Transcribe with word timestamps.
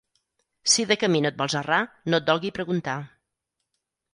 Si 0.75 0.85
de 0.91 0.95
camí 1.03 1.21
no 1.25 1.29
et 1.31 1.37
vols 1.41 1.57
errar 1.61 1.79
no 2.13 2.21
et 2.23 2.27
dolgui 2.31 2.53
preguntar. 2.59 2.97